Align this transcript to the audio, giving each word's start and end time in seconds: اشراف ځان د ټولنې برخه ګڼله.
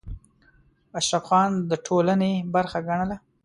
اشراف 0.99 1.25
ځان 1.29 1.49
د 1.69 1.71
ټولنې 1.85 2.31
برخه 2.53 2.79
ګڼله. 2.87 3.17